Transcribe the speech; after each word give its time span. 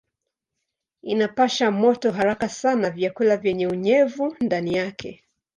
Inapasha 1.03 1.71
moto 1.71 2.11
haraka 2.11 2.49
sana 2.49 2.89
vyakula 2.89 3.37
vyenye 3.37 3.67
unyevu 3.67 4.35
ndani 4.41 4.73
yake. 4.77 5.23